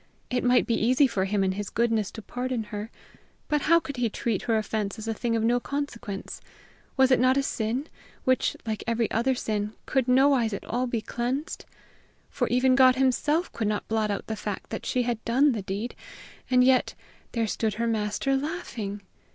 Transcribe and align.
It 0.31 0.43
might 0.43 0.65
be 0.65 0.73
easy 0.73 1.05
for 1.05 1.25
him 1.25 1.43
in 1.43 1.51
his 1.51 1.69
goodness 1.69 2.09
to 2.13 2.23
pardon 2.23 2.63
her, 2.73 2.89
but 3.47 3.61
how 3.61 3.79
could 3.79 3.97
he 3.97 4.09
treat 4.09 4.41
her 4.41 4.57
offense 4.57 4.97
as 4.97 5.07
a 5.07 5.13
thing 5.13 5.35
of 5.35 5.43
no 5.43 5.59
consequence? 5.59 6.41
Was 6.97 7.11
it 7.11 7.19
not 7.19 7.37
a 7.37 7.43
sin, 7.43 7.85
which, 8.23 8.57
like 8.65 8.83
every 8.87 9.11
other 9.11 9.35
sin, 9.35 9.73
could 9.85 10.07
nowise 10.07 10.53
at 10.53 10.65
all 10.65 10.87
be 10.87 11.01
cleansed? 11.01 11.65
For 12.31 12.47
even 12.47 12.73
God 12.73 12.95
himself 12.95 13.51
could 13.53 13.67
not 13.67 13.87
blot 13.87 14.09
out 14.09 14.25
the 14.25 14.35
fact 14.35 14.71
that 14.71 14.87
she 14.87 15.03
had 15.03 15.23
done 15.23 15.51
the 15.51 15.61
deed! 15.61 15.93
And 16.49 16.63
yet, 16.63 16.95
there 17.33 17.45
stood 17.45 17.75
her 17.75 17.85
master 17.85 18.35
laughing! 18.35 19.01